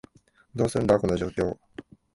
[0.55, 1.55] どうすんだ、この状況？